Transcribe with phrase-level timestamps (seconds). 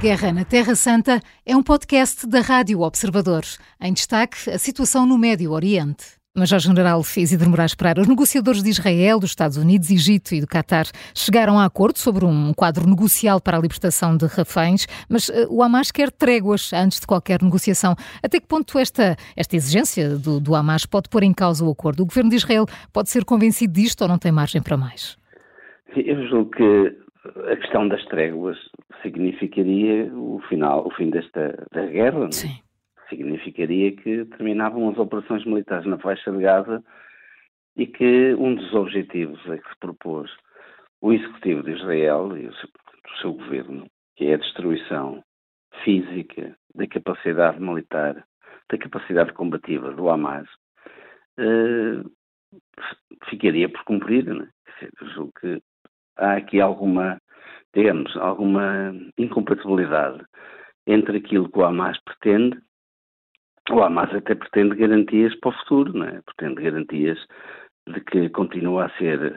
[0.00, 3.42] Guerra na Terra Santa é um podcast da Rádio Observador.
[3.78, 6.18] Em destaque, a situação no Médio Oriente.
[6.34, 10.86] Major-General Isidro Moraes Pereira, os negociadores de Israel, dos Estados Unidos, Egito e do Catar
[11.14, 15.62] chegaram a acordo sobre um quadro negocial para a libertação de reféns, mas uh, o
[15.62, 17.94] Hamas quer tréguas antes de qualquer negociação.
[18.22, 22.04] Até que ponto esta, esta exigência do, do Hamas pode pôr em causa o acordo?
[22.04, 25.18] O governo de Israel pode ser convencido disto ou não tem margem para mais?
[25.94, 28.58] Eu julgo que a questão das tréguas
[29.02, 32.26] significaria o final, o fim desta da guerra.
[32.26, 32.32] É?
[32.32, 32.62] Sim.
[33.08, 36.82] Significaria que terminavam as operações militares na faixa de Gaza
[37.76, 40.30] e que um dos objetivos a que se propôs
[41.00, 42.68] o executivo de Israel e o seu,
[43.20, 45.24] seu governo, que é a destruição
[45.82, 48.24] física da capacidade militar,
[48.70, 50.48] da capacidade combativa do Hamas,
[51.38, 52.02] eh,
[53.28, 54.24] ficaria por cumprir.
[54.26, 54.48] Né?
[55.00, 55.60] Eu julgo que
[56.20, 57.18] há aqui alguma,
[57.74, 60.24] digamos, alguma incompatibilidade
[60.86, 62.60] entre aquilo que o Hamas pretende.
[63.70, 66.20] O Hamas até pretende garantias para o futuro, não é?
[66.22, 67.18] pretende garantias
[67.88, 69.34] de que continua a ser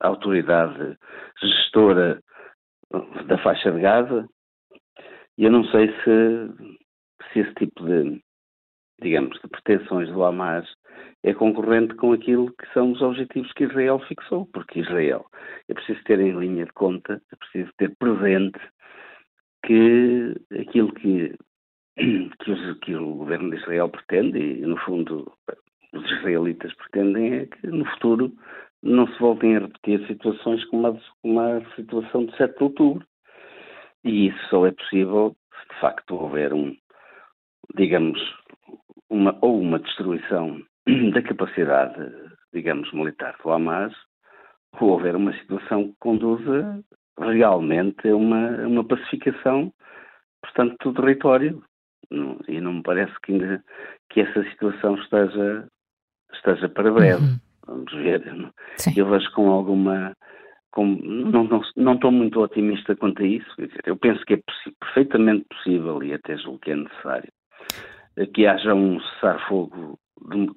[0.00, 0.96] a autoridade
[1.40, 2.20] gestora
[3.26, 4.28] da faixa de Gaza.
[5.38, 6.74] E eu não sei se,
[7.32, 8.22] se esse tipo de,
[9.00, 10.66] digamos, de pretensões do Hamas
[11.22, 15.26] é concorrente com aquilo que são os objetivos que Israel fixou, porque Israel
[15.68, 18.58] é preciso ter em linha de conta, é preciso ter presente
[19.64, 21.34] que aquilo que,
[21.96, 25.32] que, os, que o governo de Israel pretende, e no fundo
[25.92, 28.32] os israelitas pretendem, é que no futuro
[28.82, 33.06] não se voltem a repetir situações como a, como a situação de 7 de outubro.
[34.04, 36.76] E isso só é possível se de facto houver um,
[37.76, 38.20] digamos,
[39.10, 40.60] uma, ou uma destruição
[41.12, 42.12] da capacidade,
[42.52, 43.94] digamos, militar do Hamas,
[44.80, 46.82] ou houver uma situação que conduza
[47.18, 49.72] realmente a uma, uma pacificação,
[50.42, 51.62] portanto, do território.
[52.46, 53.64] E não me parece que ainda
[54.10, 55.66] que essa situação esteja,
[56.32, 57.24] esteja para breve.
[57.24, 57.40] Uhum.
[57.66, 58.22] Vamos ver.
[58.76, 58.92] Sim.
[58.96, 60.14] Eu vejo com alguma.
[60.70, 63.48] Com, não, não, não estou muito otimista quanto a isso.
[63.84, 64.40] eu penso que é
[64.78, 67.32] perfeitamente possível e até julgo que é necessário
[68.34, 69.98] que haja um cessar-fogo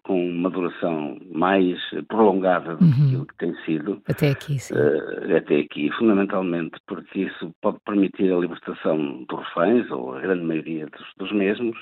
[0.03, 1.77] com uma duração mais
[2.07, 3.25] prolongada do que uhum.
[3.25, 4.01] que tem sido.
[4.07, 4.73] Até aqui, sim.
[4.73, 10.43] Uh, até aqui, fundamentalmente porque isso pode permitir a libertação dos reféns, ou a grande
[10.43, 11.77] maioria dos, dos mesmos,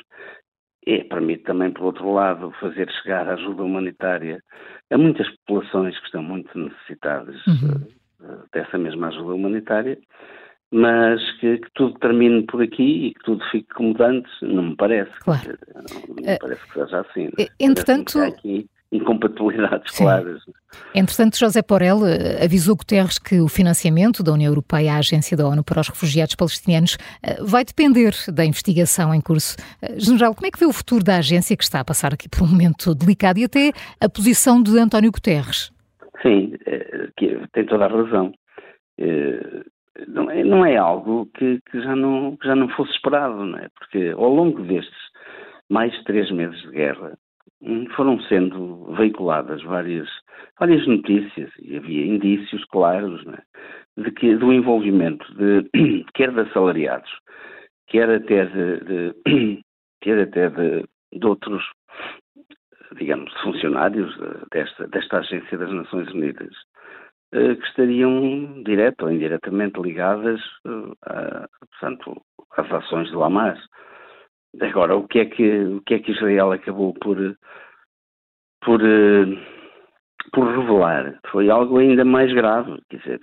[0.85, 4.41] e permite também, por outro lado, fazer chegar a ajuda humanitária
[4.91, 7.87] a muitas populações que estão muito necessitadas uhum.
[8.21, 9.97] uh, dessa mesma ajuda humanitária
[10.71, 14.75] mas que, que, tudo termine por aqui e que tudo fique como antes, não me
[14.75, 15.11] parece.
[15.21, 15.57] Claro.
[15.75, 17.27] Não me uh, parece que seja assim.
[17.27, 18.19] Uh, entretanto.
[18.19, 20.05] aqui incompatibilidades Sim.
[20.05, 20.41] claras.
[20.95, 25.45] Entretanto, José Porel eh, avisou Guterres que o financiamento da União Europeia à Agência da
[25.45, 26.97] ONU para os Refugiados Palestinianos
[27.41, 29.57] vai depender da investigação em curso.
[29.97, 32.43] General, como é que vê o futuro da agência que está a passar aqui por
[32.43, 35.69] um momento delicado e até a posição de António Guterres?
[36.21, 36.53] Sim,
[37.51, 38.31] tem toda a razão
[40.07, 43.57] não é, não é algo que, que, já não, que já não fosse esperado, não
[43.57, 43.67] é?
[43.77, 44.97] Porque ao longo destes
[45.69, 47.17] mais três meses de guerra
[47.61, 50.07] hum, foram sendo veiculadas várias,
[50.59, 54.01] várias notícias e havia indícios claros é?
[54.01, 57.09] de que, do envolvimento de, quer de assalariados,
[57.87, 59.63] quer até de, de
[60.01, 61.63] quer até de, de outros
[62.95, 64.15] digamos, funcionários
[64.51, 66.76] desta, desta agência das Nações Unidas, eh,
[67.31, 72.21] que estariam direto ou indiretamente ligadas eh, a, portanto,
[72.55, 73.59] às ações do Hamas.
[74.61, 77.17] Agora, o que é que, o que, é que Israel acabou por,
[78.61, 79.25] por, eh,
[80.31, 81.19] por revelar?
[81.29, 83.19] Foi algo ainda mais grave, quer dizer,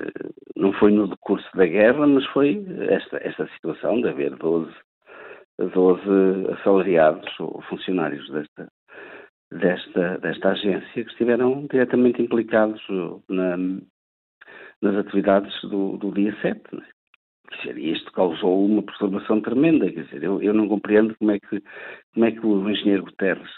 [0.56, 4.70] não foi no decurso da guerra, mas foi esta, esta situação de haver 12,
[5.58, 6.02] 12
[6.52, 8.68] assalariados ou funcionários desta,
[9.50, 12.82] desta, desta agência que estiveram diretamente implicados
[13.28, 13.56] na,
[14.84, 16.60] nas atividades do, do dia 7.
[16.72, 16.82] Né?
[17.58, 19.90] Dizer, isto causou uma perturbação tremenda.
[19.90, 21.62] Quer dizer, eu, eu não compreendo como é, que,
[22.12, 23.50] como é que o engenheiro Guterres,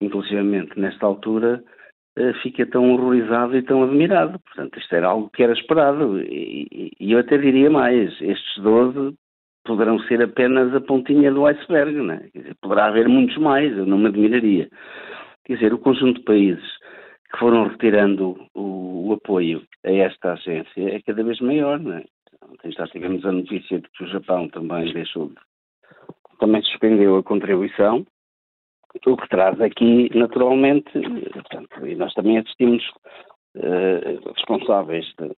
[0.00, 1.62] inclusivamente nesta altura,
[2.18, 4.38] uh, fica tão horrorizado e tão admirado.
[4.40, 6.20] Portanto, isto era algo que era esperado.
[6.20, 9.14] E, e eu até diria mais: estes 12
[9.64, 11.92] poderão ser apenas a pontinha do iceberg.
[12.02, 12.28] Né?
[12.32, 14.68] Quer dizer, poderá haver muitos mais, eu não me admiraria.
[15.44, 16.80] Quer dizer, o conjunto de países
[17.30, 18.79] que foram retirando o,
[19.10, 22.04] o, apoio a esta agência é cada vez maior, não é?
[22.50, 25.36] Ontem já tivemos a notícia de que o Japão também deixou de,
[26.38, 28.04] também suspendeu a contribuição,
[29.06, 30.90] o que traz aqui, naturalmente,
[31.32, 32.84] portanto, e nós também assistimos
[33.56, 35.30] uh, responsáveis de,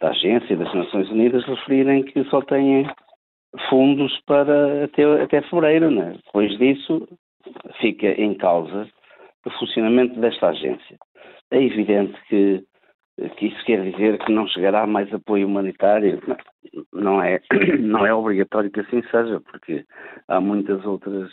[0.00, 2.88] da agência das Nações Unidas referirem que só têm
[3.68, 5.90] fundos para até, até fevereiro.
[5.90, 6.18] Né?
[6.24, 7.08] Depois disso,
[7.80, 8.88] fica em causa
[9.44, 10.98] o funcionamento desta agência.
[11.50, 12.64] É evidente que,
[13.36, 16.20] que isso quer dizer que não chegará mais apoio humanitário.
[16.92, 17.40] Não é,
[17.80, 19.84] não é obrigatório que assim seja, porque
[20.28, 21.30] há muitas outras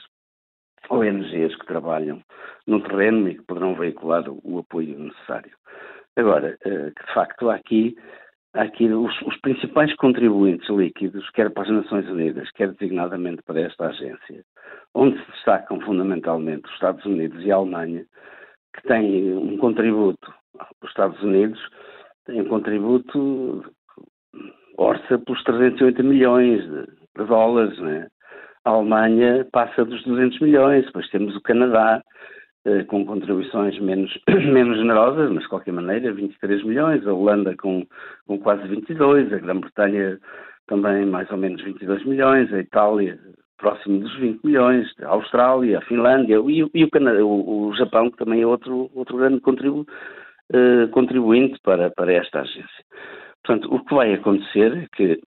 [0.89, 2.21] ONGs que trabalham
[2.68, 5.51] no terreno e que poderão veicular o, apoio necessário.
[6.15, 7.95] Agora, eh, de facto há aqui,
[8.53, 13.88] aqui os, os, principais contribuintes líquidos, quer para as Nações Unidas, quer designadamente para esta
[13.88, 14.44] agência,
[14.94, 18.06] onde se destacam fundamentalmente os Estados Unidos e a Alemanha,
[18.75, 20.33] que têm um contributo,
[20.81, 21.59] os Estados Unidos
[22.25, 23.63] têm um contributo
[24.77, 26.85] orça pelos 380 milhões de,
[27.17, 28.07] de dólares, né?
[28.65, 32.01] a Alemanha passa dos 200 milhões, depois temos o Canadá,
[32.65, 37.85] eh, com contribuições menos, menos generosas, mas de qualquer maneira 23 milhões, a Holanda com,
[38.25, 40.17] com quase 22, a Grã-Bretanha
[40.67, 43.19] também mais ou menos 22 milhões, a Itália
[43.57, 48.09] próximo dos 20 milhões, a Austrália, a Finlândia e, e o, Canadá, o, o, Japão,
[48.11, 49.85] que também é outro, outro grande contribu,
[50.53, 52.85] uh, contribuinte para, para esta agência.
[53.44, 55.21] Portanto, o que vai acontecer é que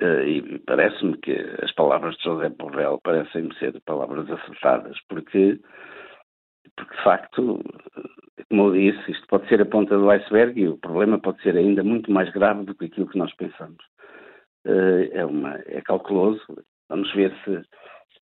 [0.00, 1.32] Uh, e parece-me que
[1.62, 5.60] as palavras de José Borrell parecem-me ser palavras acertadas, porque,
[6.76, 7.60] porque de facto,
[8.48, 11.56] como eu disse, isto pode ser a ponta do iceberg e o problema pode ser
[11.56, 13.84] ainda muito mais grave do que aquilo que nós pensamos.
[14.64, 16.40] É, uma, é calculoso.
[16.88, 17.62] Vamos ver se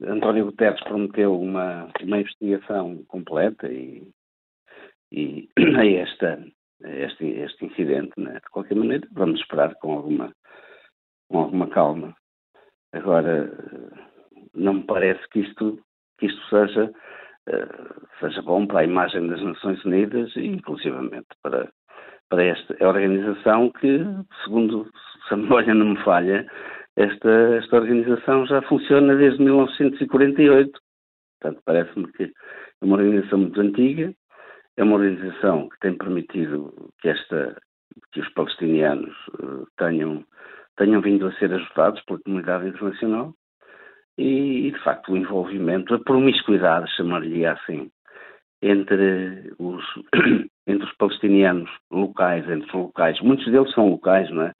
[0.06, 4.02] António Guterres prometeu uma, uma investigação completa e,
[5.12, 6.44] e a, esta,
[6.82, 8.12] este, este incidente.
[8.16, 8.34] Né?
[8.34, 10.32] De qualquer maneira, vamos esperar com alguma
[11.30, 12.14] com alguma calma.
[12.92, 13.50] Agora,
[14.54, 15.78] não me parece que isto,
[16.18, 16.92] que isto seja,
[17.48, 21.70] uh, seja bom para a imagem das Nações Unidas e, inclusivamente, para,
[22.28, 24.04] para esta organização que,
[24.44, 24.90] segundo
[25.28, 26.44] se a memória não me falha,
[26.96, 30.80] esta, esta organização já funciona desde 1948.
[31.40, 34.12] Portanto, parece-me que é uma organização muito antiga,
[34.80, 36.72] é uma organização que tem permitido
[37.02, 37.60] que, esta,
[38.12, 40.24] que os palestinianos uh, tenham
[40.76, 43.34] tenham vindo a ser ajudados pela comunidade internacional
[44.16, 47.90] e, de facto, o envolvimento, a promiscuidade, chamar-lhe assim,
[48.62, 49.84] entre os,
[50.66, 54.54] entre os palestinianos locais, entre os locais, muitos deles são locais, não é?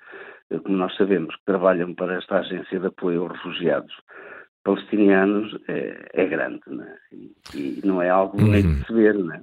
[0.62, 3.94] Como nós sabemos, que trabalham para esta agência de apoio aos refugiados
[4.62, 6.96] palestinianos, é, é grande, não é?
[7.12, 9.40] E, e, não é algo nem de se ver, não é?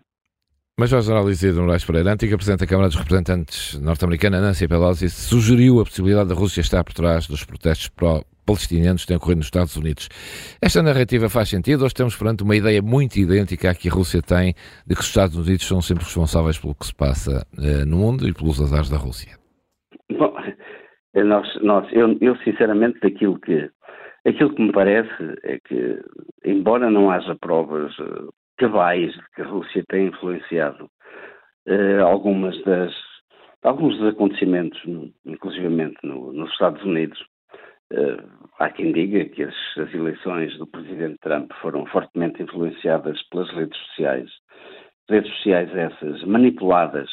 [0.80, 5.80] Major General Isidro Moraes Pereira, antiga Presidente da Câmara dos Representantes norte-americana, Nancy Pelosi, sugeriu
[5.80, 9.76] a possibilidade da Rússia estar por trás dos protestos pró-palestinianos que têm ocorrido nos Estados
[9.76, 10.08] Unidos.
[10.62, 14.22] Esta narrativa faz sentido ou estamos perante uma ideia muito idêntica à que a Rússia
[14.22, 14.54] tem
[14.86, 18.28] de que os Estados Unidos são sempre responsáveis pelo que se passa eh, no mundo
[18.28, 19.36] e pelos azares da Rússia?
[20.12, 20.32] Bom,
[21.16, 23.68] eh, nós, nós, eu, eu sinceramente daquilo que
[24.28, 26.00] aquilo que me parece é que,
[26.46, 28.28] embora não haja provas eh,
[28.58, 30.90] cabais que a Rússia tem influenciado
[31.68, 32.94] uh, algumas das,
[33.64, 34.82] alguns dos acontecimentos,
[35.26, 37.20] inclusivamente no, nos Estados Unidos.
[37.94, 43.50] Uh, há quem diga que as, as, eleições do presidente Trump foram fortemente influenciadas pelas
[43.52, 44.30] redes sociais,
[45.10, 47.10] redes sociais essas manipuladas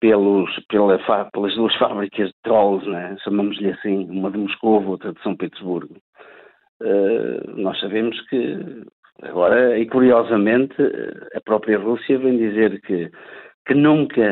[0.00, 0.98] pelos, pela,
[1.32, 3.16] pelas duas fábricas de trolls, né?
[3.24, 5.96] chamamos-lhe assim, uma de Moscou, outra de São Petersburgo.
[6.80, 8.84] Uh, nós sabemos que
[9.22, 10.76] Agora, e curiosamente,
[11.34, 13.10] a própria Rússia vem dizer que,
[13.66, 14.22] que nunca,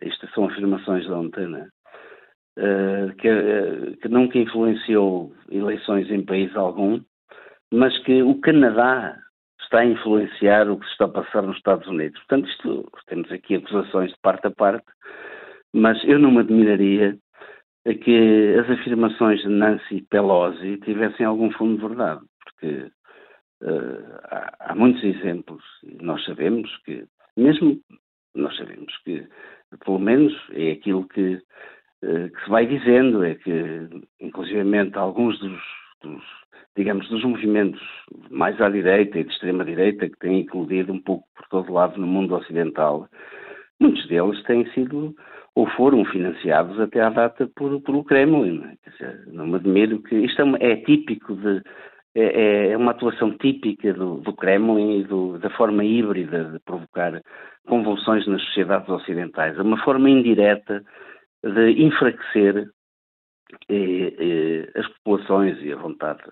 [0.00, 1.68] estas são afirmações de ontem, né?
[2.58, 7.00] Uh, que, uh, que, nunca influenciou eleições em país algum,
[7.72, 9.14] mas que o Canadá
[9.60, 12.18] está a influenciar o que se está a passar nos Estados Unidos.
[12.20, 14.86] Portanto, isto, temos aqui acusações de parte a parte,
[15.74, 17.18] mas eu não me admiraria
[18.02, 22.90] que as afirmações de Nancy Pelosi tivessem algum fundo de verdade, porque
[23.62, 25.62] Uh, há, há, muitos exemplos
[26.00, 27.80] nós sabemos que, mesmo
[28.34, 29.26] nós sabemos que,
[29.84, 31.36] pelo menos é aquilo que,
[32.02, 33.88] uh, que se vai dizendo, é que,
[34.20, 35.62] inclusivamente, alguns dos,
[36.02, 36.22] dos,
[36.76, 37.80] digamos, dos movimentos
[38.30, 42.06] mais à direita e de extrema-direita que têm eclodido um pouco por todo lado no
[42.06, 43.08] mundo ocidental,
[43.80, 45.14] muitos deles têm sido
[45.54, 48.58] ou foram financiados até à data por, por o Kremlin.
[48.58, 48.76] Não, é?
[48.90, 51.62] dizer, não me admiro que isto é, é típico de
[52.16, 56.58] é, é, é uma atuação típica do, do Kremlin e do, da forma híbrida de
[56.60, 57.20] provocar
[57.68, 59.58] convulsões nas sociedades ocidentais.
[59.58, 60.82] É uma forma indireta
[61.44, 62.70] de enfraquecer
[63.68, 66.22] eh, as populações e a vontade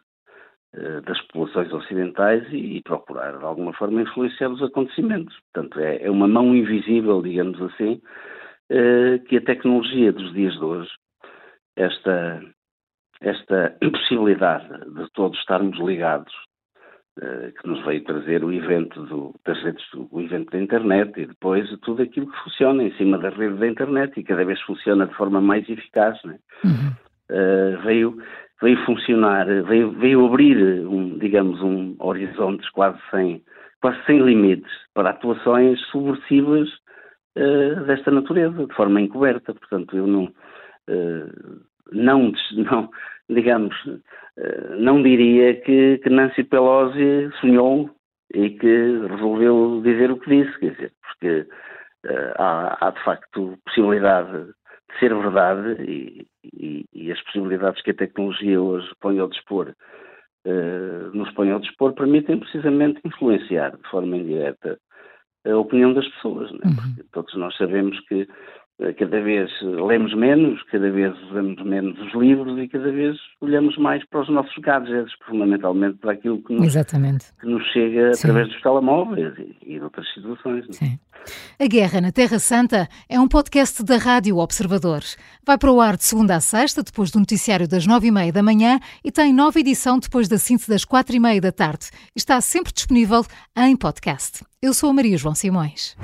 [1.07, 5.39] das populações ocidentais e, e, procurar, de alguma forma, influenciar os acontecimentos.
[5.53, 8.03] Portanto, é, é uma mão invisível, digamos assim,
[9.29, 10.91] que a tecnologia dos dias de hoje,
[11.77, 12.43] esta
[13.25, 16.33] esta impossibilidade de todos estarmos ligados,
[17.19, 21.27] uh, que nos veio trazer o evento do, das redes, o evento da internet e
[21.27, 25.07] depois tudo aquilo que funciona em cima da rede da internet e cada vez funciona
[25.07, 26.39] de forma mais eficaz, né?
[26.65, 26.91] uhum.
[27.31, 28.19] uh, veio
[28.63, 33.43] veio funcionar, veio, veio abrir um, digamos, um horizontes quase sem
[33.85, 36.71] quase sem limites para atuações subversivas
[37.37, 39.53] uh, desta natureza, de forma encoberta.
[39.53, 41.61] Portanto, eu não, uh,
[41.93, 42.91] não, não
[43.29, 47.91] digamos, uh, não diria que, que, Nancy Pelosi sonhou
[48.33, 51.47] e que resolveu dizer o que disse, quer dizer, porque
[52.37, 57.95] há, há, de facto possibilidade de ser verdade e, e, e, as possibilidades que a
[57.95, 59.75] tecnologia hoje põe ao dispor
[60.47, 64.79] uh, nos põe ao dispor permitem precisamente influenciar de forma indireta
[65.47, 66.51] a opinião das pessoas.
[66.53, 66.61] Né?
[66.75, 68.27] Porque todos nós sabemos que eh,
[68.99, 74.05] cada vez lemos menos, cada vez usamos menos os livros e cada vez olhamos mais
[74.09, 76.75] para os nossos gadgets, fundamentalmente para aquilo que nos,
[77.41, 78.29] que nos chega Sim.
[78.29, 80.67] através dos telemóveis e, e de outras situações.
[80.71, 80.99] Sim.
[81.59, 85.03] A Guerra na Terra Santa é um podcast da Rádio Observador.
[85.47, 88.33] Vai para o ar de segunda a sexta, depois do noticiário das nove e meia
[88.33, 91.91] da manhã e tem nova edição depois da síntese das quatro e meia da tarde.
[92.15, 93.25] Está sempre disponível
[93.57, 94.45] em podcast.
[94.61, 95.97] Eu sou a Maria João Simões.